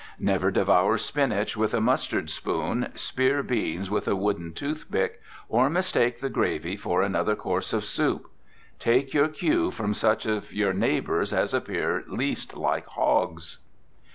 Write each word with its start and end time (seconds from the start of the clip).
Never 0.17 0.49
devour 0.49 0.97
spinach 0.97 1.55
with 1.55 1.75
a 1.75 1.79
mustard 1.79 2.31
spoon, 2.31 2.89
spear 2.95 3.43
beans 3.43 3.91
with 3.91 4.07
a 4.07 4.15
wooden 4.15 4.51
tooth 4.51 4.85
pick, 4.91 5.21
or 5.47 5.69
mistake 5.69 6.21
the 6.21 6.29
gravy 6.31 6.75
for 6.75 7.03
another 7.03 7.35
course 7.35 7.71
of 7.71 7.85
soup. 7.85 8.27
Take 8.79 9.13
your 9.13 9.27
cue 9.27 9.69
from 9.69 9.93
such 9.93 10.25
of 10.25 10.51
your 10.53 10.73
neighbors 10.73 11.31
as 11.31 11.53
appear 11.53 12.03
least 12.07 12.57
like 12.57 12.87
hogs. 12.87 13.59